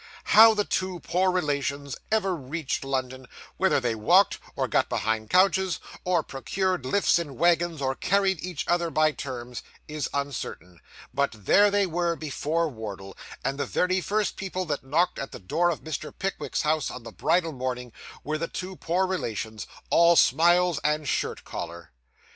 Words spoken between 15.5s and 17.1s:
of Mr. Pickwick's house, on